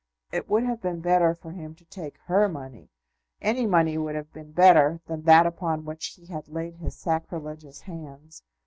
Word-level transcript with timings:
It 0.31 0.49
would 0.49 0.63
have 0.63 0.81
been 0.81 0.99
better 0.99 1.35
for 1.35 1.51
him 1.51 1.75
to 1.75 1.85
take 1.85 2.17
her 2.25 2.49
money. 2.49 2.89
Any 3.39 3.67
money 3.67 3.99
would 3.99 4.15
have 4.15 4.33
been 4.33 4.51
better 4.51 4.99
than 5.05 5.21
that 5.25 5.45
upon 5.45 5.85
which 5.85 6.07
he 6.19 6.25
had 6.25 6.47
laid 6.47 6.77
his 6.77 6.97
sacrilegious 6.97 7.81
hands. 7.81 8.41